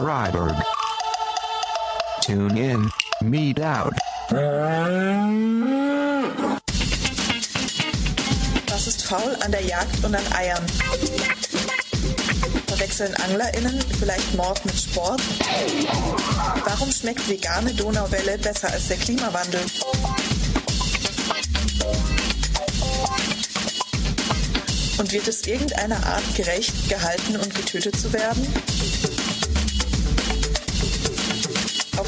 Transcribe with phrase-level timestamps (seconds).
[0.00, 0.56] Freiburg.
[2.22, 3.92] Tune in, meet out.
[8.70, 10.66] Was ist faul an der Jagd und an Eiern?
[12.66, 15.20] Verwechseln AnglerInnen vielleicht Mord mit Sport?
[16.64, 19.60] Warum schmeckt vegane Donauwelle besser als der Klimawandel?
[24.96, 28.46] Und wird es irgendeiner Art gerecht, gehalten und getötet zu werden?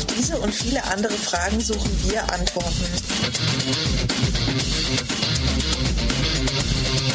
[0.03, 2.87] Auf diese und viele andere Fragen suchen wir Antworten.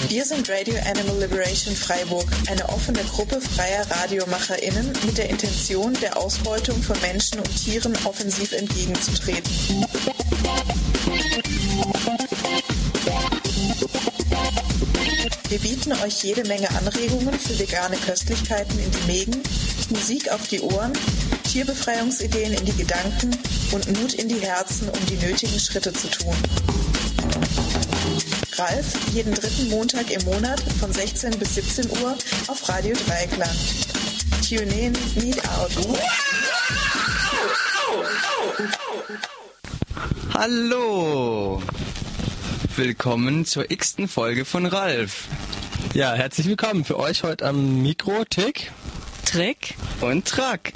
[0.08, 6.16] Wir sind Radio Animal Liberation Freiburg, eine offene Gruppe freier RadiomacherInnen mit der Intention, der
[6.16, 9.52] Ausbeutung von Menschen und Tieren offensiv entgegenzutreten.
[15.50, 19.44] Wir bieten euch jede Menge Anregungen für vegane Köstlichkeiten in die Mägen,
[19.90, 20.94] Musik auf die Ohren,
[21.58, 23.36] Tierbefreiungsideen in die Gedanken
[23.72, 26.36] und Mut in die Herzen, um die nötigen Schritte zu tun.
[28.58, 33.58] Ralf, jeden dritten Montag im Monat von 16 bis 17 Uhr auf Radio Dreieckland.
[34.48, 35.72] Tune in, meet out.
[40.36, 41.64] Hallo!
[42.76, 45.24] Willkommen zur x-ten Folge von Ralf.
[45.96, 48.72] Ja, herzlich willkommen für euch heute am Mikro, Tick
[49.28, 49.76] Trick.
[50.00, 50.72] Und Track.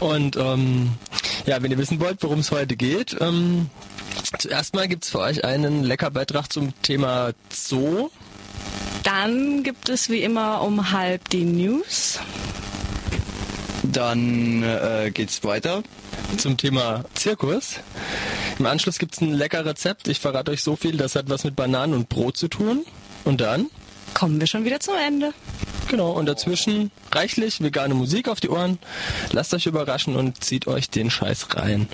[0.00, 0.92] Und ähm,
[1.46, 3.68] ja, wenn ihr wissen wollt, worum es heute geht, ähm,
[4.38, 8.10] zuerst mal gibt's für euch einen Leckerbeitrag zum Thema Zoo.
[9.02, 12.18] Dann gibt es wie immer um halb die News.
[13.82, 15.82] Dann äh, geht's weiter.
[16.36, 17.76] zum Thema Zirkus.
[18.58, 20.08] Im Anschluss gibt's ein lecker Rezept.
[20.08, 22.84] Ich verrate euch so viel, das hat was mit Bananen und Brot zu tun.
[23.24, 23.70] Und dann,
[24.14, 25.32] Kommen wir schon wieder zum Ende.
[25.88, 28.78] Genau, und dazwischen reichlich vegane Musik auf die Ohren.
[29.32, 31.88] Lasst euch überraschen und zieht euch den Scheiß rein.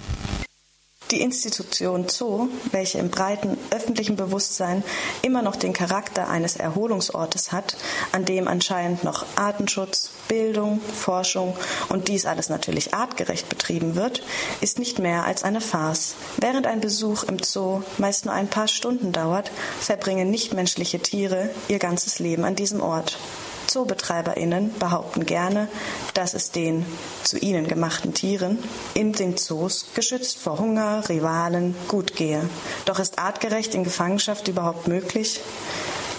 [1.11, 4.83] Die Institution Zoo, welche im breiten öffentlichen Bewusstsein
[5.21, 7.77] immer noch den Charakter eines Erholungsortes hat,
[8.13, 11.57] an dem anscheinend noch Artenschutz, Bildung, Forschung
[11.91, 14.23] und dies alles natürlich artgerecht betrieben wird,
[14.63, 16.15] ist nicht mehr als eine Farce.
[16.39, 19.51] Während ein Besuch im Zoo meist nur ein paar Stunden dauert,
[19.81, 23.19] verbringen nichtmenschliche Tiere ihr ganzes Leben an diesem Ort.
[23.67, 25.69] ZoobetreiberInnen behaupten gerne,
[26.15, 26.87] dass es den
[27.23, 28.59] zu ihnen gemachten Tieren
[28.95, 32.49] in den Zoos geschützt vor Hunger, Rivalen gut gehe.
[32.85, 35.41] Doch ist artgerecht in Gefangenschaft überhaupt möglich?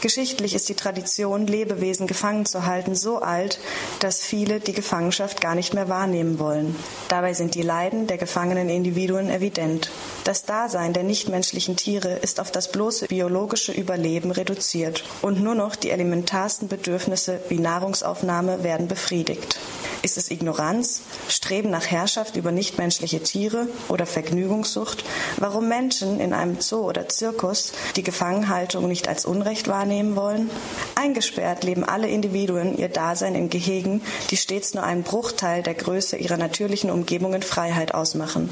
[0.06, 3.58] Geschichtlich ist die Tradition, Lebewesen gefangen zu halten, so alt,
[4.02, 6.76] dass viele die Gefangenschaft gar nicht mehr wahrnehmen wollen.
[7.08, 9.90] Dabei sind die Leiden der gefangenen Individuen evident.
[10.24, 15.76] Das Dasein der nichtmenschlichen Tiere ist auf das bloße biologische Überleben reduziert und nur noch
[15.76, 19.58] die elementarsten Bedürfnisse wie Nahrungsaufnahme werden befriedigt.
[20.06, 25.04] Ist es Ignoranz, Streben nach Herrschaft über nichtmenschliche Tiere oder Vergnügungssucht,
[25.38, 30.52] warum Menschen in einem Zoo oder Zirkus die Gefangenhaltung nicht als Unrecht wahrnehmen wollen?
[30.94, 36.18] Eingesperrt leben alle Individuen ihr Dasein in Gehegen, die stets nur einen Bruchteil der Größe
[36.18, 38.52] ihrer natürlichen Umgebung in Freiheit ausmachen.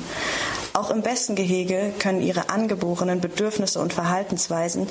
[0.75, 4.87] Auch im besten Gehege können ihre angeborenen Bedürfnisse und Verhaltensweisen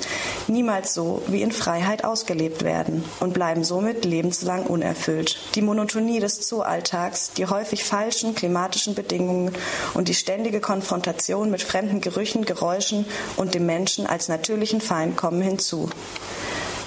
[0.47, 5.37] niemals so wie in Freiheit ausgelebt werden und bleiben somit lebenslang unerfüllt.
[5.55, 9.51] Die Monotonie des Zooalltags, die häufig falschen klimatischen Bedingungen
[9.93, 13.05] und die ständige Konfrontation mit fremden Gerüchen, Geräuschen
[13.35, 15.89] und dem Menschen als natürlichen Feind kommen hinzu.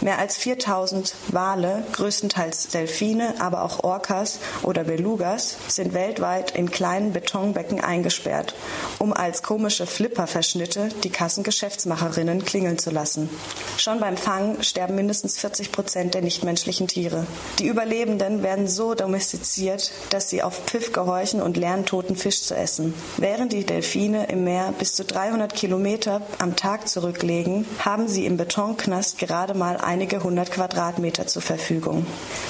[0.01, 7.13] Mehr als 4000 Wale, größtenteils Delfine, aber auch Orcas oder Belugas, sind weltweit in kleinen
[7.13, 8.55] Betonbecken eingesperrt,
[8.99, 13.31] um als komische Flipperverschnitte die Kassengeschäftsmacherinnen klingeln zu lassen.
[13.79, 17.27] Schon beim Fang sterben mindestens 40 Prozent der nichtmenschlichen Tiere.
[17.59, 22.55] Die Überlebenden werden so domestiziert, dass sie auf Pfiff gehorchen und lernen, toten Fisch zu
[22.55, 22.95] essen.
[23.17, 28.37] Während die Delfine im Meer bis zu 300 Kilometer am Tag zurücklegen, haben sie im
[28.37, 32.07] Betonknast gerade mal einige hundert Quadratmeter zur Verfügung.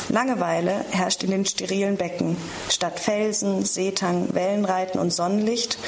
[0.08, 2.36] Langeweile herrscht in den sterilen Becken.
[2.68, 5.78] Statt Felsen, Seetang, Wellenreiten und Sonnenlicht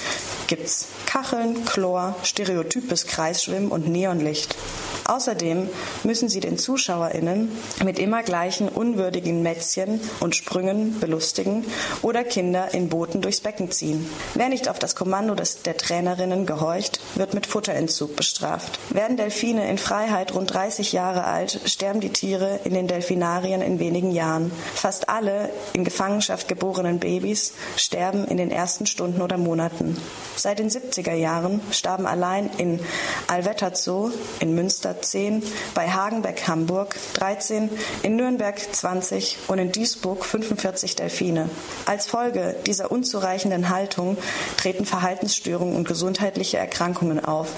[0.47, 4.57] gibt's Kacheln, Chlor, stereotypes Kreisschwimmen und Neonlicht.
[5.09, 5.71] Außerdem
[6.05, 7.51] müssen sie den ZuschauerInnen
[7.83, 11.65] mit immer gleichen unwürdigen Mätzchen und Sprüngen belustigen
[12.03, 14.07] oder Kinder in Booten durchs Becken ziehen.
[14.35, 18.79] Wer nicht auf das Kommando des, der Trainerinnen gehorcht, wird mit Futterentzug bestraft.
[18.91, 23.79] Werden Delfine in Freiheit rund 30 Jahre alt, sterben die Tiere in den Delfinarien in
[23.79, 24.51] wenigen Jahren.
[24.75, 29.97] Fast alle in Gefangenschaft geborenen Babys sterben in den ersten Stunden oder Monaten.
[30.37, 32.81] Seit den 70er Jahren starben allein in
[33.27, 35.43] Alvetta Zoo, in Münster 10,
[35.75, 37.71] bei Hagenbeck Hamburg 13,
[38.03, 41.51] in Nürnberg 20 und in Duisburg 45 Delfine.
[41.87, 44.17] Als Folge dieser unzureichenden Haltung
[44.57, 47.49] treten Verhaltensstörungen und gesundheitliche Erkrankungen auf,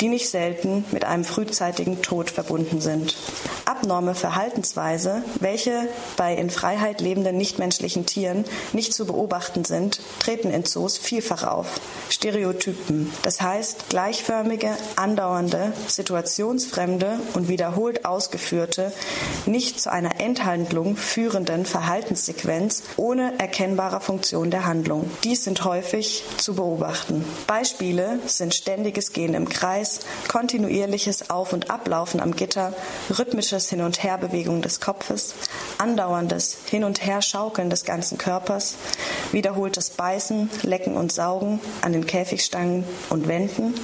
[0.00, 3.16] die nicht selten mit einem frühzeitigen Tod verbunden sind.
[3.64, 10.64] Abnorme Verhaltensweise, welche bei in Freiheit lebenden nichtmenschlichen Tieren nicht zu beobachten sind, treten in
[10.64, 11.66] Zoos vielfach auf.
[12.10, 18.92] Stereotypen, das heißt gleichförmige, andauernde, situationsfremde und wiederholt ausgeführte,
[19.46, 25.10] nicht zu einer Endhandlung führenden Verhaltenssequenz ohne erkennbare Funktion der Handlung.
[25.24, 27.24] Dies sind häufig zu beobachten.
[27.46, 29.83] Beispiele sind ständiges Gehen im Kreis,
[30.28, 32.72] kontinuierliches Auf- und Ablaufen am Gitter,
[33.10, 35.34] rhythmisches Hin- und Herbewegung des Kopfes,
[35.78, 38.74] andauerndes Hin- und Herschaukeln des ganzen Körpers,
[39.32, 43.74] wiederholtes Beißen, Lecken und Saugen an den Käfigstangen und Wänden,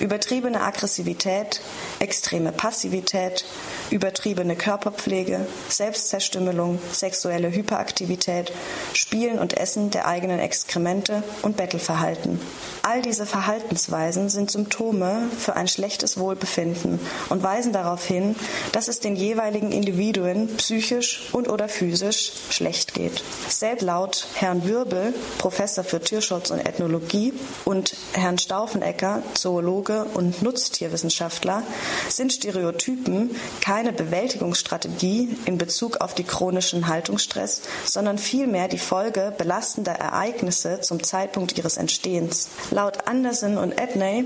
[0.00, 1.60] übertriebene Aggressivität,
[1.98, 3.44] extreme Passivität,
[3.90, 8.52] übertriebene Körperpflege, Selbstzerstümmelung, sexuelle Hyperaktivität,
[8.94, 12.40] Spielen und Essen der eigenen Exkremente und Bettelverhalten.
[12.82, 16.98] All diese Verhaltensweisen sind Symptome für ein schlechtes Wohlbefinden
[17.28, 18.36] und weisen darauf hin,
[18.72, 23.22] dass es den jeweiligen Individuen psychisch und oder physisch schlecht geht.
[23.48, 27.32] Selbst laut Herrn Wirbel, Professor für Tierschutz und Ethnologie,
[27.64, 31.62] und Herrn Staufenecker, Zoologe und Nutztierwissenschaftler,
[32.08, 33.30] sind Stereotypen
[33.60, 41.02] keine Bewältigungsstrategie in Bezug auf die chronischen Haltungsstress, sondern vielmehr die Folge belastender Ereignisse zum
[41.02, 42.48] Zeitpunkt ihres Entstehens.
[42.70, 44.24] Laut Anderson und Edney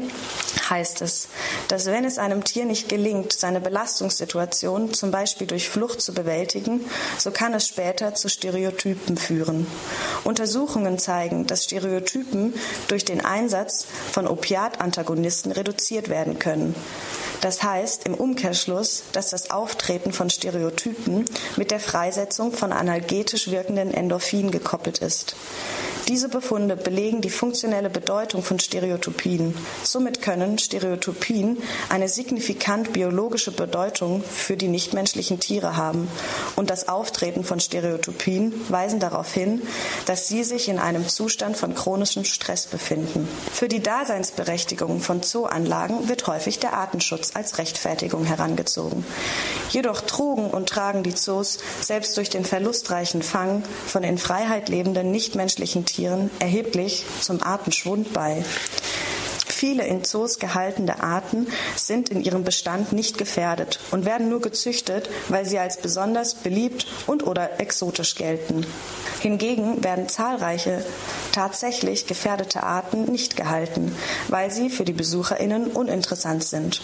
[0.69, 1.06] heißt es,
[1.69, 6.85] dass wenn es einem Tier nicht gelingt, seine Belastungssituation zum Beispiel durch Flucht zu bewältigen,
[7.19, 9.67] so kann es später zu Stereotypen führen.
[10.25, 12.55] Untersuchungen zeigen, dass Stereotypen
[12.89, 16.75] durch den Einsatz von Opiatantagonisten reduziert werden können.
[17.47, 21.27] Das heißt im Umkehrschluss, dass das Auftreten von Stereotypen
[21.57, 25.37] mit der Freisetzung von analgetisch wirkenden Endorphin gekoppelt ist.
[26.09, 29.57] Diese Befunde belegen die funktionelle Bedeutung von Stereotypien.
[29.83, 31.59] Somit können Stereotypien
[31.89, 36.09] eine signifikant biologische Bedeutung für die nichtmenschlichen Tiere haben.
[36.55, 39.63] Und das Auftreten von Stereotypien weisen darauf hin,
[40.07, 43.29] dass sie sich in einem Zustand von chronischem Stress befinden.
[43.53, 49.05] Für die Daseinsberechtigung von Zooanlagen wird häufig der Artenschutz als Rechtfertigung herangezogen.
[49.71, 55.11] Jedoch trugen und tragen die Zoos selbst durch den verlustreichen Fang von in Freiheit lebenden
[55.11, 58.45] nichtmenschlichen Tieren erheblich zum Artenschwund bei.
[59.57, 61.47] Viele in Zoos gehaltene Arten
[61.77, 66.87] sind in ihrem Bestand nicht gefährdet und werden nur gezüchtet, weil sie als besonders beliebt
[67.07, 68.67] und oder exotisch gelten.
[69.27, 70.85] Hingegen werden zahlreiche
[71.33, 73.91] tatsächlich gefährdete Arten nicht gehalten,
[74.29, 76.81] weil sie für die BesucherInnen uninteressant sind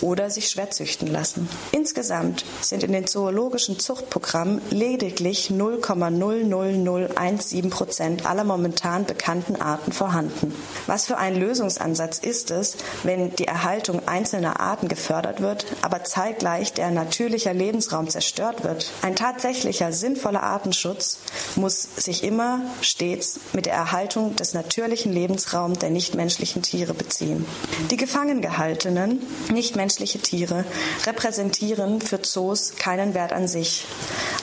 [0.00, 1.48] oder sich schwer züchten lassen.
[1.70, 10.52] Insgesamt sind in den zoologischen Zuchtprogrammen lediglich 0,00017 Prozent aller momentan bekannten Arten vorhanden.
[10.88, 16.72] Was für ein Lösungsansatz ist es, wenn die Erhaltung einzelner Arten gefördert wird, aber zeitgleich
[16.72, 18.90] der natürliche Lebensraum zerstört wird?
[19.02, 21.18] Ein tatsächlicher sinnvoller Artenschutz
[21.54, 27.46] muss sich immer stets mit der Erhaltung des natürlichen Lebensraums der nichtmenschlichen Tiere beziehen.
[27.90, 29.20] Die gefangen gehaltenen
[29.52, 30.64] nichtmenschliche Tiere
[31.06, 33.86] repräsentieren für Zoos keinen Wert an sich.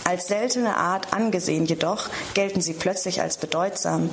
[0.03, 4.09] Als seltene Art angesehen jedoch gelten sie plötzlich als bedeutsam.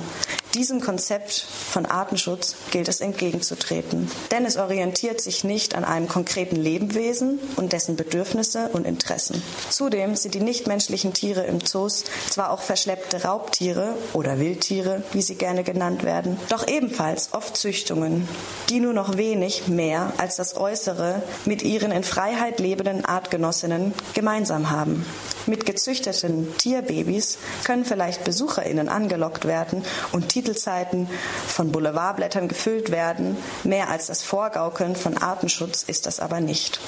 [0.55, 6.55] Diesem Konzept von Artenschutz gilt es entgegenzutreten, denn es orientiert sich nicht an einem konkreten
[6.55, 9.43] Lebewesen und dessen Bedürfnisse und Interessen.
[9.69, 15.35] Zudem sind die nichtmenschlichen Tiere im Zoos zwar auch verschleppte Raubtiere oder Wildtiere, wie sie
[15.35, 18.27] gerne genannt werden, doch ebenfalls oft Züchtungen,
[18.69, 24.71] die nur noch wenig mehr als das Äußere mit ihren in Freiheit lebenden Artgenossinnen gemeinsam
[24.71, 25.05] haben.
[25.45, 31.09] Mit gezüchteten Tierbabys können vielleicht BesucherInnen angelockt werden und Titelzeiten
[31.47, 33.35] von Boulevardblättern gefüllt werden.
[33.65, 36.79] Mehr als das Vorgaukeln von Artenschutz ist das aber nicht.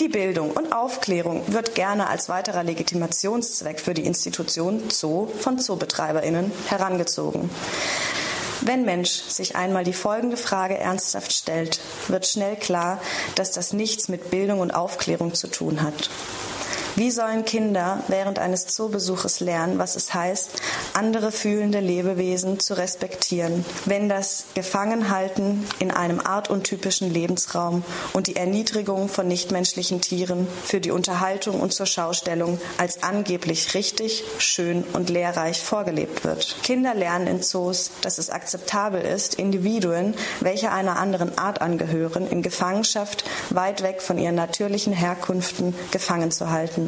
[0.00, 6.50] Die Bildung und Aufklärung wird gerne als weiterer Legitimationszweck für die Institution Zoo von Zoobetreiberinnen
[6.66, 7.50] herangezogen.
[8.62, 11.78] Wenn Mensch sich einmal die folgende Frage ernsthaft stellt,
[12.08, 13.00] wird schnell klar,
[13.36, 16.10] dass das nichts mit Bildung und Aufklärung zu tun hat.
[16.98, 20.60] Wie sollen Kinder während eines Zoobesuches lernen, was es heißt,
[20.94, 29.08] andere fühlende Lebewesen zu respektieren, wenn das Gefangenhalten in einem artuntypischen Lebensraum und die Erniedrigung
[29.08, 35.62] von nichtmenschlichen Tieren für die Unterhaltung und zur Schaustellung als angeblich richtig, schön und lehrreich
[35.62, 36.56] vorgelebt wird?
[36.64, 42.42] Kinder lernen in Zoos, dass es akzeptabel ist, Individuen, welche einer anderen Art angehören, in
[42.42, 46.87] Gefangenschaft weit weg von ihren natürlichen Herkünften gefangen zu halten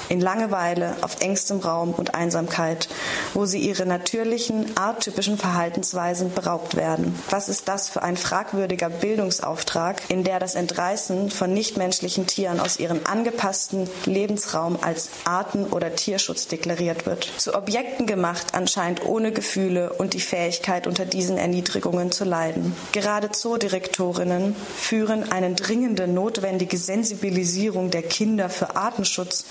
[0.11, 2.89] in Langeweile, auf engstem Raum und Einsamkeit,
[3.33, 7.17] wo sie ihre natürlichen, arttypischen Verhaltensweisen beraubt werden.
[7.29, 12.77] Was ist das für ein fragwürdiger Bildungsauftrag, in der das Entreißen von nichtmenschlichen Tieren aus
[12.77, 17.31] ihrem angepassten Lebensraum als Arten- oder Tierschutz deklariert wird?
[17.37, 22.75] Zu Objekten gemacht, anscheinend ohne Gefühle und die Fähigkeit, unter diesen Erniedrigungen zu leiden.
[22.91, 29.45] Gerade Zoodirektorinnen führen eine dringende, notwendige Sensibilisierung der Kinder für Artenschutz,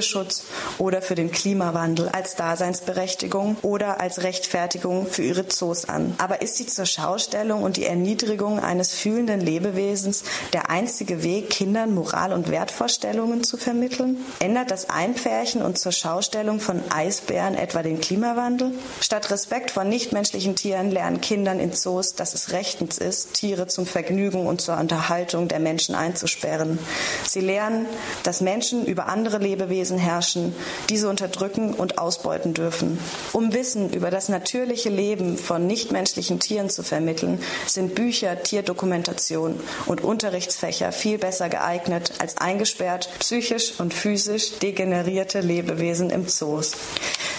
[0.00, 0.44] Tierschutz
[0.78, 6.14] oder für den Klimawandel als Daseinsberechtigung oder als Rechtfertigung für ihre Zoos an.
[6.16, 11.94] Aber ist sie zur Schaustellung und die Erniedrigung eines fühlenden Lebewesens der einzige Weg, Kindern
[11.94, 14.16] Moral- und Wertvorstellungen zu vermitteln?
[14.38, 18.72] Ändert das Einpferchen und zur Schaustellung von Eisbären etwa den Klimawandel?
[19.00, 23.84] Statt Respekt vor nichtmenschlichen Tieren lernen Kindern in Zoos, dass es rechtens ist, Tiere zum
[23.84, 26.78] Vergnügen und zur Unterhaltung der Menschen einzusperren.
[27.24, 27.84] Sie lernen,
[28.22, 30.54] dass Menschen über andere Lebewesen herrschen,
[30.88, 32.98] diese unterdrücken und ausbeuten dürfen.
[33.32, 40.02] Um Wissen über das natürliche Leben von nichtmenschlichen Tieren zu vermitteln, sind Bücher, Tierdokumentation und
[40.02, 46.72] Unterrichtsfächer viel besser geeignet als eingesperrt psychisch und physisch degenerierte Lebewesen im Zoos.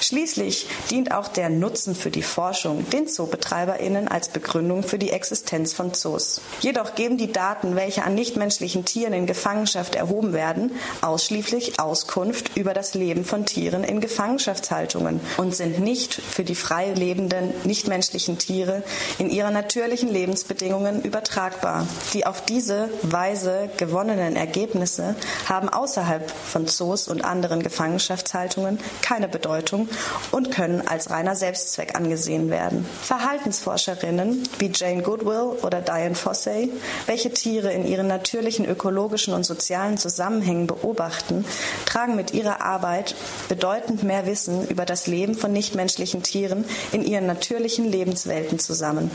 [0.01, 5.73] Schließlich dient auch der Nutzen für die Forschung den ZoobetreiberInnen als Begründung für die Existenz
[5.73, 6.41] von Zoos.
[6.61, 10.71] Jedoch geben die Daten, welche an nichtmenschlichen Tieren in Gefangenschaft erhoben werden,
[11.01, 16.91] ausschließlich Auskunft über das Leben von Tieren in Gefangenschaftshaltungen und sind nicht für die frei
[16.91, 18.83] lebenden nichtmenschlichen Tiere
[19.17, 21.87] in ihrer natürlichen Lebensbedingungen übertragbar.
[22.13, 25.15] Die auf diese Weise gewonnenen Ergebnisse
[25.47, 29.89] haben außerhalb von Zoos und anderen Gefangenschaftshaltungen keine Bedeutung
[30.31, 32.85] und können als reiner Selbstzweck angesehen werden.
[33.01, 36.71] Verhaltensforscherinnen wie Jane Goodwill oder Diane Fossey,
[37.05, 41.45] welche Tiere in ihren natürlichen ökologischen und sozialen Zusammenhängen beobachten,
[41.85, 43.15] tragen mit ihrer Arbeit
[43.49, 49.09] bedeutend mehr Wissen über das Leben von nichtmenschlichen Tieren in ihren natürlichen Lebenswelten zusammen.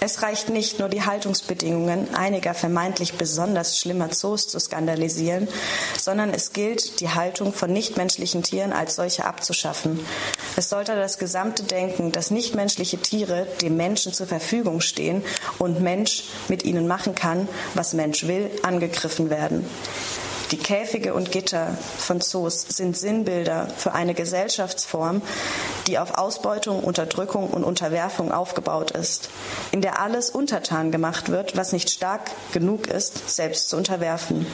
[0.00, 5.48] Es reicht nicht nur die Haltungsbedingungen einiger vermeintlich besonders schlimmer Zoos zu skandalisieren,
[5.98, 10.04] sondern es gilt, die Haltung von nichtmenschlichen Tieren als solche abzuschaffen.
[10.56, 15.22] Es sollte das gesamte Denken, dass nichtmenschliche Tiere dem Menschen zur Verfügung stehen
[15.58, 19.64] und Mensch mit ihnen machen kann, was Mensch will, angegriffen werden.
[20.52, 25.22] Die Käfige und Gitter von Zoos sind Sinnbilder für eine Gesellschaftsform,
[25.86, 29.30] die auf Ausbeutung, Unterdrückung und Unterwerfung aufgebaut ist,
[29.70, 34.46] in der alles untertan gemacht wird, was nicht stark genug ist, selbst zu unterwerfen.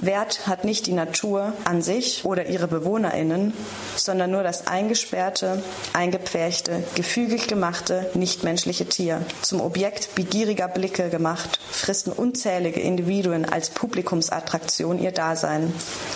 [0.00, 3.52] Wert hat nicht die Natur an sich oder ihre BewohnerInnen,
[3.96, 5.62] sondern nur das eingesperrte,
[5.92, 9.22] eingepferchte, gefügig gemachte, nichtmenschliche Tier.
[9.42, 15.72] Zum Objekt begieriger Blicke gemacht, fristen unzählige Individuen als Publikumsattraktion ihr Dasein.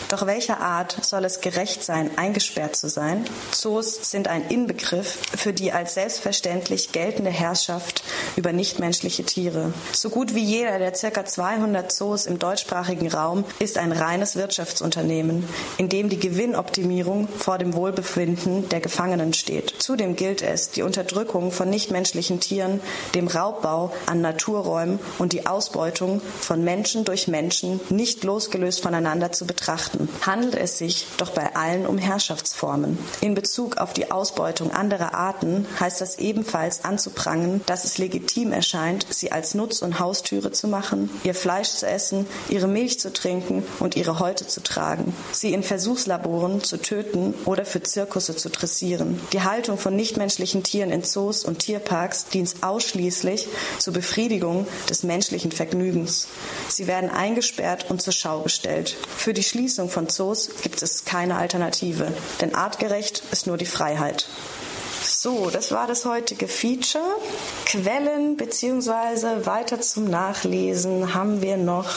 [0.09, 3.25] Doch welcher Art soll es gerecht sein, eingesperrt zu sein?
[3.51, 8.05] Zoos sind ein Inbegriff für die als selbstverständlich geltende Herrschaft
[8.37, 9.73] über nichtmenschliche Tiere.
[9.93, 11.25] So gut wie jeder der ca.
[11.25, 15.45] 200 Zoos im deutschsprachigen Raum ist ein reines Wirtschaftsunternehmen,
[15.79, 19.75] in dem die Gewinnoptimierung vor dem Wohlbefinden der Gefangenen steht.
[19.79, 22.81] Zudem gilt es, die Unterdrückung von nichtmenschlichen Tieren,
[23.15, 29.47] dem Raubbau an Naturräumen und die Ausbeutung von Menschen durch Menschen nicht losgelöst voneinander zu
[29.47, 30.09] betrachten.
[30.23, 32.99] Handelt es sich doch bei allen um Herrschaftsformen.
[33.21, 39.07] In Bezug auf die Ausbeutung anderer Arten heißt das ebenfalls anzuprangen, dass es legitim erscheint,
[39.11, 43.52] sie als Nutz- und Haustüre zu machen, ihr Fleisch zu essen, ihre Milch zu trinken
[43.81, 49.21] und ihre Häute zu tragen, sie in Versuchslaboren zu töten oder für Zirkusse zu dressieren.
[49.33, 55.53] Die Haltung von nichtmenschlichen Tieren in Zoos und Tierparks dient ausschließlich zur Befriedigung des menschlichen
[55.53, 56.29] Vergnügens.
[56.69, 58.97] Sie werden eingesperrt und zur Schau gestellt.
[59.17, 62.09] Für die Schließung von Zoos gibt es keine Alternative,
[62.41, 64.27] denn artgerecht ist nur die Freiheit.
[65.03, 67.05] So, das war das heutige Feature.
[67.67, 71.91] Quellen beziehungsweise weiter zum Nachlesen haben wir noch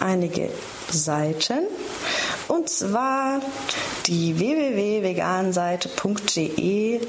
[0.00, 0.50] einige
[0.92, 1.66] Seiten.
[2.48, 3.40] Und zwar
[4.06, 7.00] die www.veganseite.de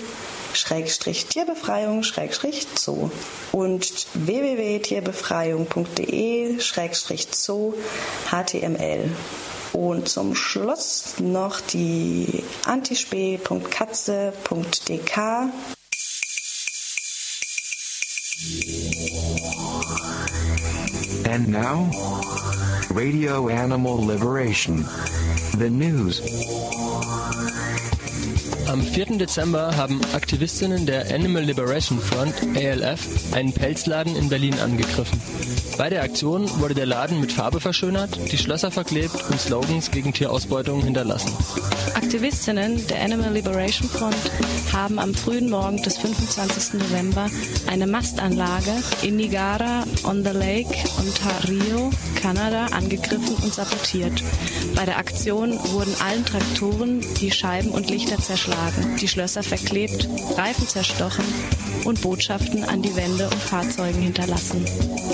[0.54, 3.10] Schrägstrich Tierbefreiung Schrägstrich Zoo
[3.52, 7.74] und www.tierbefreiung.de Schrägstrich Zoo
[8.30, 9.10] HTML.
[9.74, 15.18] Und zum Schluss noch die antispee.katze.dk.
[21.24, 21.90] And now,
[22.94, 24.86] Radio Animal Liberation.
[25.58, 26.22] The news.
[28.68, 29.18] Am 4.
[29.18, 35.22] Dezember haben Aktivistinnen der Animal Liberation Front, ALF, einen Pelzladen in Berlin angegriffen.
[35.78, 40.14] Bei der Aktion wurde der Laden mit Farbe verschönert, die Schlösser verklebt und Slogans gegen
[40.14, 41.32] Tierausbeutung hinterlassen.
[41.96, 44.16] Aktivistinnen der Animal Liberation Front
[44.74, 46.80] haben am frühen Morgen des 25.
[46.80, 47.30] November
[47.68, 51.90] eine Mastanlage in Niagara on the Lake, Ontario,
[52.22, 54.24] Kanada angegriffen und sabotiert.
[54.76, 60.68] Bei der Aktion wurden allen Traktoren die Scheiben und Lichter zerschlagen, die Schlösser verklebt, Reifen
[60.68, 61.26] zerstochen
[61.86, 64.66] und Botschaften an die Wände und Fahrzeugen hinterlassen.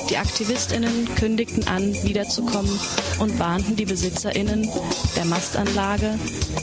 [0.09, 2.79] Die Aktivistinnen kündigten an, wiederzukommen
[3.19, 4.69] und warnten die Besitzerinnen
[5.15, 6.17] der Mastanlage,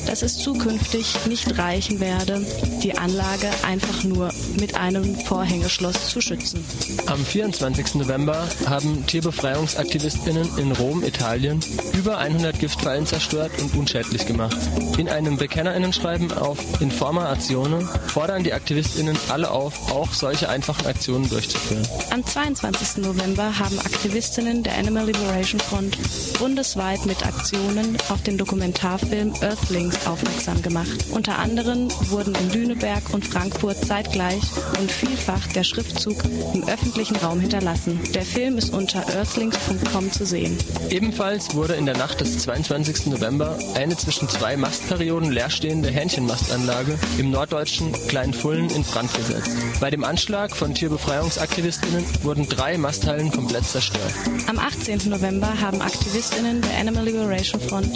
[0.06, 2.44] dass es zukünftig nicht reichen werde,
[2.82, 6.64] die Anlage einfach nur mit einem Vorhängeschloss zu schützen.
[7.06, 7.96] Am 24.
[7.96, 11.60] November haben Tierbefreiungsaktivistinnen in Rom, Italien,
[11.92, 14.56] über 100 Giftfallen zerstört und unschädlich gemacht.
[14.98, 21.28] In einem Bekennerinnenschreiben auf Informa Azione fordern die Aktivistinnen alle auf, auch solche einfachen Aktionen
[21.28, 21.86] durchzuführen.
[22.10, 23.02] Am 22.
[23.04, 25.96] November haben Aktivistinnen der Animal Liberation Front
[26.38, 31.06] bundesweit mit Aktionen auf den Dokumentarfilm Earthlings aufmerksam gemacht.
[31.12, 34.42] Unter anderem wurden in Lüneberg und Frankfurt zeitgleich
[34.80, 36.16] und vielfach der Schriftzug
[36.52, 38.00] im öffentlichen Raum hinterlassen.
[38.14, 40.58] Der Film ist unter earthlings.com zu sehen.
[40.90, 43.06] Ebenfalls wurde in der Nacht des 22.
[43.06, 49.50] November eine zwischen zwei Mastperioden leerstehende Hähnchenmastanlage im norddeutschen Kleinfullen in Brand gesetzt.
[49.84, 54.14] Bei dem Anschlag von Tierbefreiungsaktivistinnen wurden drei Masthallen komplett zerstört.
[54.46, 55.10] Am 18.
[55.10, 57.94] November haben Aktivistinnen der Animal Liberation Front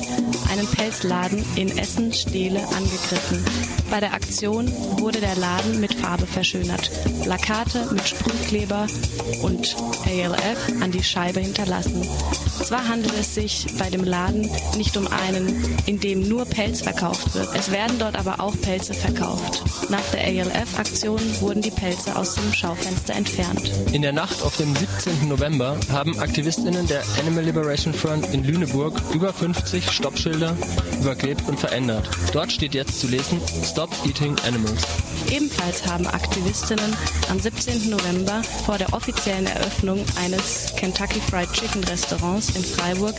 [0.51, 3.43] einen Pelzladen in Essen-Stehle angegriffen.
[3.91, 6.91] Bei der Aktion wurde der Laden mit Farbe verschönert,
[7.23, 8.87] Plakate mit Sprühkleber
[9.41, 9.75] und
[10.05, 12.07] ALF an die Scheibe hinterlassen.
[12.69, 17.35] Zwar handelt es sich bei dem Laden nicht um einen, in dem nur Pelz verkauft
[17.35, 17.49] wird.
[17.57, 19.63] Es werden dort aber auch Pelze verkauft.
[19.89, 23.73] Nach der ALF-Aktion wurden die Pelze aus dem Schaufenster entfernt.
[23.93, 25.29] In der Nacht auf dem 17.
[25.31, 30.55] November haben Aktivistinnen der Animal Liberation Front in Lüneburg über 50 Stoppschilder
[31.01, 32.07] überklebt und verändert.
[32.35, 34.83] Dort steht jetzt zu lesen Stop Eating Animals.
[35.31, 36.95] Ebenfalls haben Aktivistinnen
[37.31, 37.89] am 17.
[37.89, 43.15] November vor der offiziellen Eröffnung eines Kentucky Fried Chicken Restaurants in Freiburg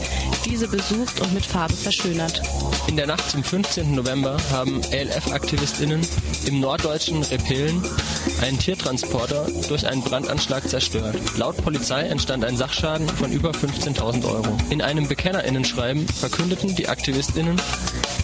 [0.46, 2.42] diese besucht und mit Farbe verschönert.
[2.88, 3.96] In der Nacht zum 15.
[3.96, 6.02] November haben ALF-AktivistInnen
[6.46, 7.82] im norddeutschen Repelen
[8.42, 11.16] einen Tiertransporter durch einen Brandanschlag zerstört.
[11.38, 14.58] Laut Polizei entstand ein Sachschaden von über 15.000 Euro.
[14.70, 17.60] In einem Bekennerinnenschreiben verkündeten die AktivistInnen,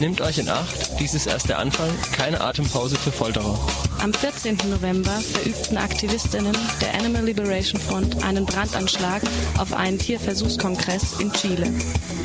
[0.02, 3.58] Nehmt euch in Acht, dies ist erst der Anfang, keine Atempause für Folterer.
[4.06, 4.56] Am 14.
[4.70, 9.24] November verübten Aktivistinnen der Animal Liberation Front einen Brandanschlag
[9.58, 11.74] auf einen Tierversuchskongress in Chile.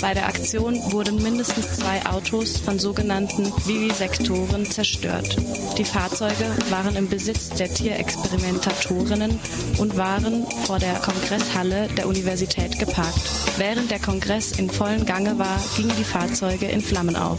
[0.03, 5.39] Bei der Aktion wurden mindestens zwei Autos von sogenannten Vivisektoren zerstört.
[5.79, 9.39] Die Fahrzeuge waren im Besitz der Tierexperimentatorinnen
[9.79, 13.23] und waren vor der Kongresshalle der Universität geparkt.
[13.57, 17.39] Während der Kongress in vollem Gange war, gingen die Fahrzeuge in Flammen auf.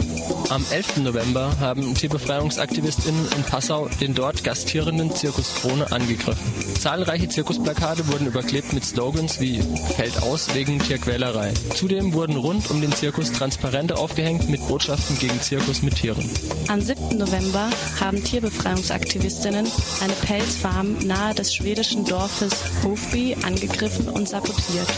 [0.50, 0.98] Am 11.
[0.98, 6.36] November haben Tierbefreiungsaktivistinnen in Passau den dort gastierenden Zirkus Krone angegriffen.
[6.82, 9.62] Zahlreiche Zirkusplakate wurden überklebt mit Slogans wie
[9.94, 11.54] Fällt aus wegen Tierquälerei.
[11.76, 16.28] Zudem wurden rund um den Zirkus Transparente aufgehängt mit Botschaften gegen Zirkus mit Tieren.
[16.66, 17.16] Am 7.
[17.16, 19.64] November haben Tierbefreiungsaktivistinnen
[20.02, 24.88] eine Pelzfarm nahe des schwedischen Dorfes Hofby angegriffen und sabotiert.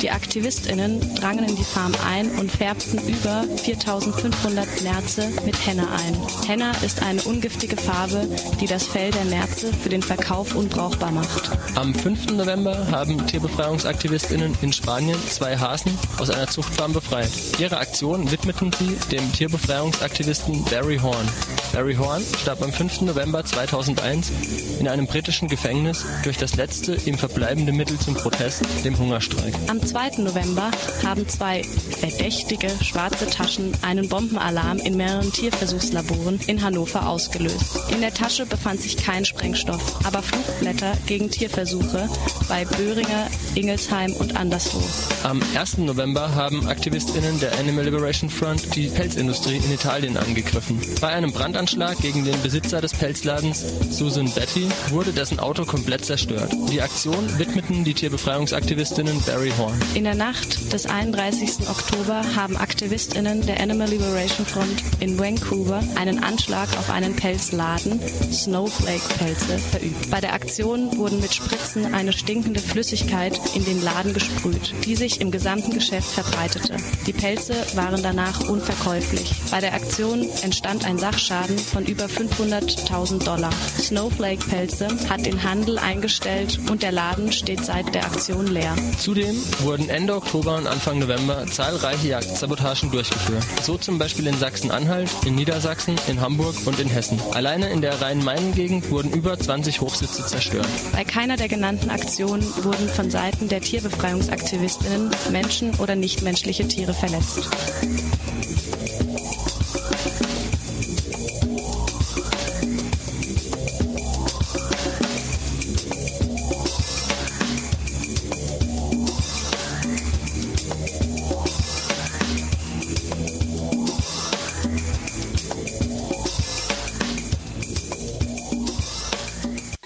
[0.00, 6.16] Die AktivistInnen drangen in die Farm ein und färbten über 4500 Nerze mit Henna ein.
[6.46, 8.28] Henna ist eine ungiftige Farbe,
[8.62, 11.33] die das Fell der Nerze für den Verkauf unbrauchbar macht.
[11.74, 12.32] Am 5.
[12.32, 17.30] November haben Tierbefreiungsaktivistinnen in Spanien zwei Hasen aus einer Zuchtfarm befreit.
[17.58, 21.28] Ihre Aktion widmeten sie dem Tierbefreiungsaktivisten Barry Horn.
[21.72, 23.02] Barry Horn starb am 5.
[23.02, 24.30] November 2001
[24.78, 29.54] in einem britischen Gefängnis durch das letzte ihm verbleibende Mittel zum Protest, dem Hungerstreik.
[29.66, 30.22] Am 2.
[30.22, 30.70] November
[31.04, 37.80] haben zwei verdächtige schwarze Taschen einen Bombenalarm in mehreren Tierversuchslaboren in Hannover ausgelöst.
[37.90, 42.08] In der Tasche befand sich kein Sprengstoff, aber Flugblätter gegen Tierversuche
[42.48, 44.82] bei Böhringer, Ingelsheim und anderswo.
[45.22, 45.78] Am 1.
[45.78, 50.80] November haben AktivistInnen der Animal Liberation Front die Pelzindustrie in Italien angegriffen.
[51.00, 56.52] Bei einem Brandanschlag gegen den Besitzer des Pelzladens, Susan Betty, wurde dessen Auto komplett zerstört.
[56.70, 59.80] Die Aktion widmeten die Tierbefreiungsaktivistinnen Barry Horn.
[59.94, 61.68] In der Nacht des 31.
[61.68, 68.00] Oktober haben AktivistInnen der Animal Liberation Front in Vancouver einen Anschlag auf einen Pelzladen,
[68.32, 70.10] Snowflake-Pelze, verübt.
[70.10, 75.20] Bei der Aktion wurden mit Spritzen eine stinkende Flüssigkeit in den Laden gesprüht, die sich
[75.20, 76.76] im gesamten Geschäft verbreitete.
[77.06, 79.32] Die Pelze waren danach unverkäuflich.
[79.50, 83.50] Bei der Aktion entstand ein Sachschaden von über 500.000 Dollar.
[83.78, 88.74] Snowflake-Pelze hat den Handel eingestellt und der Laden steht seit der Aktion leer.
[88.98, 93.44] Zudem wurden Ende Oktober und Anfang November zahlreiche Jagdsabotagen durchgeführt.
[93.62, 97.20] So zum Beispiel in Sachsen-Anhalt, in Niedersachsen, in Hamburg und in Hessen.
[97.32, 100.66] Alleine in der Rhein-Main-Gegend wurden über 20 Hochsitze zerstört.
[100.92, 107.48] Bei keiner der genannten Aktionen wurden von Seiten der Tierbefreiungsaktivistinnen Menschen oder nichtmenschliche Tiere verletzt.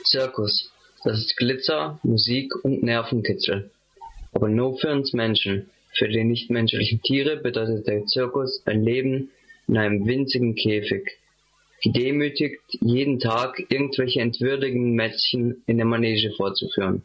[0.04, 0.77] Zirkus.
[1.08, 3.70] Das ist Glitzer, Musik und Nervenkitzel.
[4.34, 5.70] Aber nur für uns Menschen.
[5.94, 9.30] Für die nichtmenschlichen Tiere bedeutet der Zirkus ein Leben
[9.68, 11.12] in einem winzigen Käfig.
[11.82, 17.04] Gedemütigt jeden Tag irgendwelche entwürdigenden Mätzchen in der Manege vorzuführen.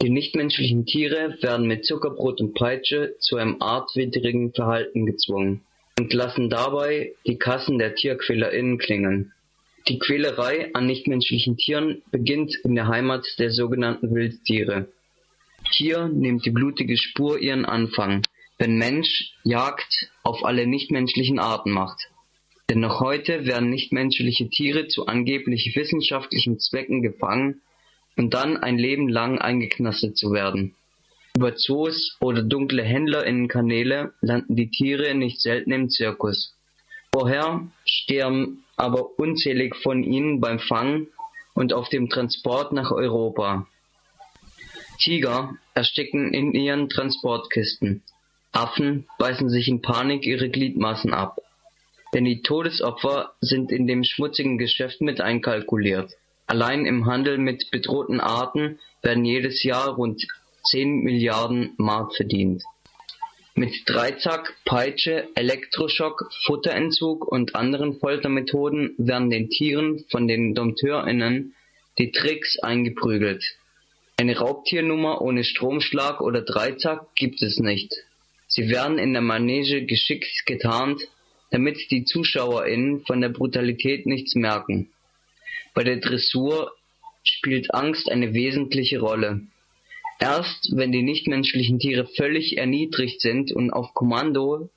[0.00, 5.62] Die nichtmenschlichen Tiere werden mit Zuckerbrot und Peitsche zu einem artwidrigen Verhalten gezwungen
[5.98, 9.32] und lassen dabei die Kassen der TierquälerInnen klingeln.
[9.88, 14.88] Die Quälerei an nichtmenschlichen Tieren beginnt in der Heimat der sogenannten Wildtiere.
[15.72, 18.22] Hier nimmt die blutige Spur ihren Anfang,
[18.58, 22.10] wenn Mensch Jagd auf alle nichtmenschlichen Arten macht.
[22.68, 27.60] Denn noch heute werden nichtmenschliche Tiere zu angeblich wissenschaftlichen Zwecken gefangen
[28.16, 30.74] und dann ein Leben lang eingeknastet zu werden.
[31.36, 36.54] Über Zoos oder dunkle HändlerInnenkanäle landen die Tiere nicht selten im Zirkus.
[37.12, 41.08] Vorher sterben aber unzählig von ihnen beim Fang
[41.52, 43.66] und auf dem Transport nach Europa.
[44.98, 48.02] Tiger ersticken in ihren Transportkisten.
[48.52, 51.40] Affen beißen sich in Panik ihre Gliedmaßen ab.
[52.14, 56.12] Denn die Todesopfer sind in dem schmutzigen Geschäft mit einkalkuliert.
[56.46, 60.26] Allein im Handel mit bedrohten Arten werden jedes Jahr rund
[60.70, 62.62] 10 Milliarden Mark verdient.
[63.54, 71.54] Mit Dreizack, Peitsche, Elektroschock, Futterentzug und anderen Foltermethoden werden den Tieren von den DompteurInnen
[71.98, 73.44] die Tricks eingeprügelt.
[74.16, 77.94] Eine Raubtiernummer ohne Stromschlag oder Dreizack gibt es nicht.
[78.46, 81.02] Sie werden in der Manege geschickt getarnt,
[81.50, 84.90] damit die ZuschauerInnen von der Brutalität nichts merken.
[85.74, 86.72] Bei der Dressur
[87.24, 89.42] spielt Angst eine wesentliche Rolle.
[90.20, 94.68] Erst wenn die nichtmenschlichen Tiere völlig erniedrigt sind und auf Kommando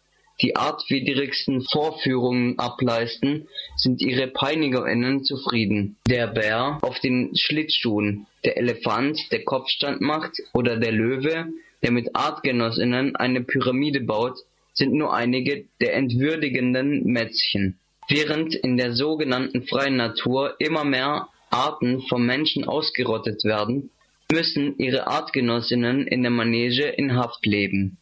[0.42, 5.98] die artwidrigsten Vorführungen ableisten, sind ihre PeinigerInnen zufrieden.
[6.08, 11.48] Der Bär auf den Schlittschuhen, der Elefant, der Kopfstand macht oder der Löwe,
[11.84, 14.40] der mit ArtgenossInnen eine Pyramide baut,
[14.74, 17.78] sind nur einige der entwürdigenden Mätzchen.
[18.10, 23.92] Während in der sogenannten freien Natur immer mehr Arten vom Menschen ausgerottet werden,
[24.34, 27.98] müssen ihre Artgenossinnen in der Manege in Haft leben.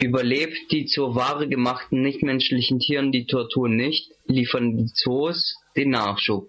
[0.00, 6.48] Überlebt die zur Ware gemachten nichtmenschlichen Tieren die Tortur nicht, liefern die Zoos den Nachschub.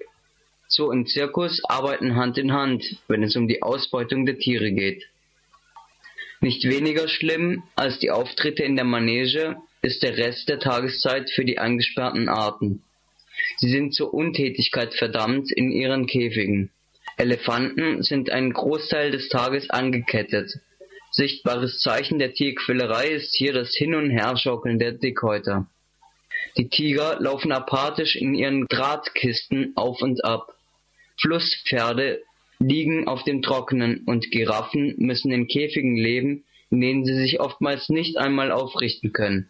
[0.69, 5.03] Zoo und Zirkus arbeiten Hand in Hand, wenn es um die Ausbeutung der Tiere geht.
[6.39, 11.43] Nicht weniger schlimm als die Auftritte in der Manege ist der Rest der Tageszeit für
[11.43, 12.83] die eingesperrten Arten.
[13.57, 16.69] Sie sind zur Untätigkeit verdammt in ihren Käfigen.
[17.19, 20.53] Elefanten sind einen Großteil des Tages angekettet.
[21.11, 25.67] Sichtbares Zeichen der Tierquälerei ist hier das Hin- und Herschaukeln der Dickhäuter.
[26.55, 30.55] Die Tiger laufen apathisch in ihren Drahtkisten auf und ab.
[31.19, 32.21] Flusspferde
[32.59, 37.89] liegen auf dem Trockenen und Giraffen müssen in Käfigen leben, in denen sie sich oftmals
[37.89, 39.49] nicht einmal aufrichten können.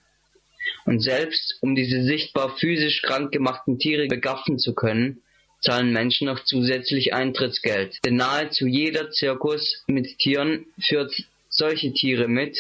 [0.86, 5.21] Und selbst um diese sichtbar physisch krank gemachten Tiere begaffen zu können,
[5.62, 7.98] zahlen Menschen noch zusätzlich Eintrittsgeld.
[8.06, 11.13] Denn nahezu jeder Zirkus mit Tieren führt
[11.50, 12.58] solche Tiere mit,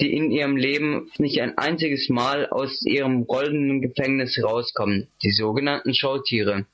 [0.00, 5.94] die in ihrem Leben nicht ein einziges Mal aus ihrem rollenden Gefängnis rauskommen, die sogenannten
[5.94, 6.66] Showtiere.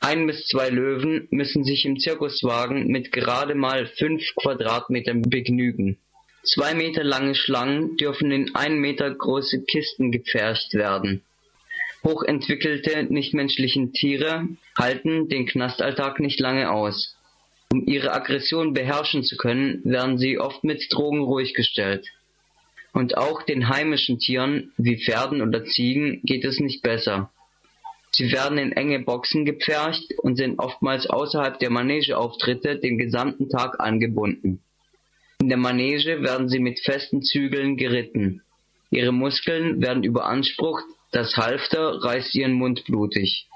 [0.00, 5.98] Ein bis zwei Löwen müssen sich im Zirkuswagen mit gerade mal fünf Quadratmetern begnügen.
[6.42, 11.22] Zwei Meter lange Schlangen dürfen in ein Meter große Kisten gepfercht werden.
[12.04, 14.46] Hochentwickelte nichtmenschlichen Tiere
[14.78, 17.16] halten den Knastalltag nicht lange aus.
[17.72, 22.06] Um ihre Aggression beherrschen zu können, werden sie oft mit Drogen ruhig gestellt.
[22.92, 27.30] Und auch den heimischen Tieren wie Pferden oder Ziegen geht es nicht besser.
[28.12, 33.80] Sie werden in enge Boxen gepfercht und sind oftmals außerhalb der Manegeauftritte den gesamten Tag
[33.80, 34.60] angebunden.
[35.40, 38.42] In der Manege werden sie mit festen Zügeln geritten.
[38.90, 40.84] Ihre Muskeln werden überansprucht,
[41.14, 43.46] das Halfter reißt ihren Mund blutig.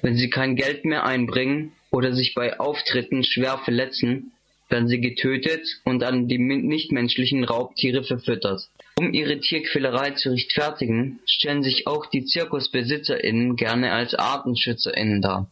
[0.00, 4.32] Wenn sie kein Geld mehr einbringen oder sich bei Auftritten schwer verletzen,
[4.68, 8.62] werden sie getötet und an die nichtmenschlichen Raubtiere verfüttert.
[8.98, 15.50] Um ihre Tierquälerei zu rechtfertigen, stellen sich auch die ZirkusbesitzerInnen gerne als ArtenschützerInnen dar.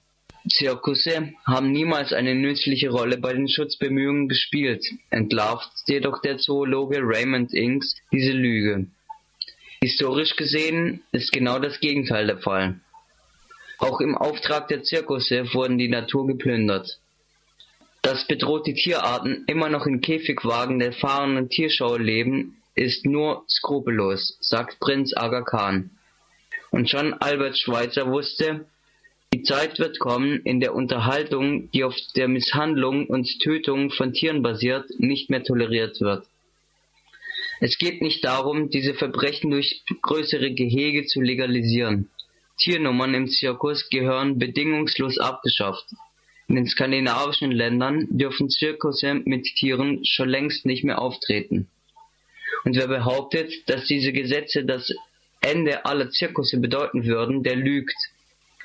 [0.49, 7.53] Zirkusse haben niemals eine nützliche Rolle bei den Schutzbemühungen gespielt, entlarvt jedoch der Zoologe Raymond
[7.55, 8.87] Inks diese Lüge.
[9.85, 12.81] Historisch gesehen ist genau das Gegenteil der Fall.
[13.77, 16.99] Auch im Auftrag der Zirkusse wurden die Natur geplündert.
[18.01, 24.81] Dass bedrohte Tierarten immer noch in Käfigwagen der fahrenden Tierschau leben, ist nur skrupellos, sagt
[24.81, 25.91] Prinz Aga Khan.
[26.71, 28.65] Und schon Albert Schweitzer wusste,
[29.35, 34.43] die Zeit wird kommen, in der Unterhaltung, die auf der Misshandlung und Tötung von Tieren
[34.43, 36.27] basiert, nicht mehr toleriert wird.
[37.67, 42.11] Es geht nicht darum, diese Verbrechen durch größere Gehege zu legalisieren.
[42.59, 45.87] Tiernummern im Zirkus gehören bedingungslos abgeschafft.
[46.47, 51.71] In den skandinavischen Ländern dürfen Zirkusse mit Tieren schon längst nicht mehr auftreten.
[52.67, 54.93] Und wer behauptet, dass diese Gesetze das
[55.41, 57.97] Ende aller Zirkusse bedeuten würden, der lügt.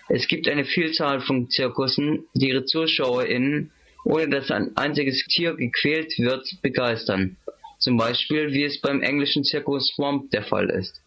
[0.09, 3.71] Es gibt eine Vielzahl von Zirkussen, die ihre ZuschauerInnen,
[4.03, 7.37] ohne dass ein einziges Tier gequält wird, begeistern.
[7.79, 11.01] Zum Beispiel, wie es beim englischen Zirkus Swamp der Fall ist.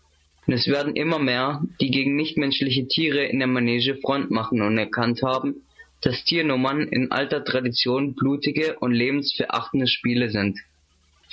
[0.46, 4.76] Und es werden immer mehr, die gegen nichtmenschliche Tiere in der Manege Front machen und
[4.78, 5.62] erkannt haben,
[6.00, 10.58] dass Tiernummern in alter Tradition blutige und lebensverachtende Spiele sind.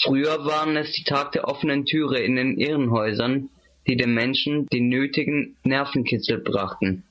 [0.04, 3.50] Früher waren es die Tag der offenen Türe in den Irrenhäusern,
[3.88, 7.04] die den Menschen den nötigen Nervenkitzel brachten.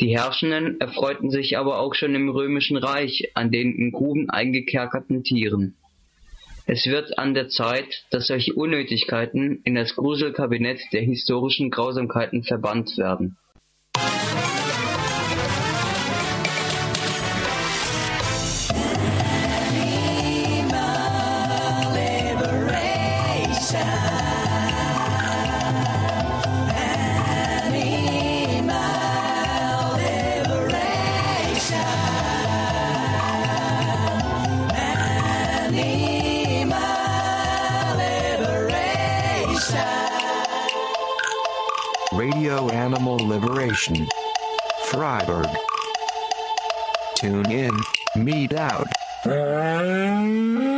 [0.00, 5.22] Die Herrschenden erfreuten sich aber auch schon im römischen Reich an den in Gruben eingekerkerten
[5.22, 5.74] Tieren.
[6.66, 12.96] Es wird an der Zeit, dass solche Unnötigkeiten in das Gruselkabinett der historischen Grausamkeiten verbannt
[12.96, 13.36] werden.
[42.92, 44.08] Animal Liberation.
[44.86, 45.46] Freiburg.
[47.14, 47.70] Tune in,
[48.16, 48.88] meet out.
[49.22, 50.70] Mm-hmm.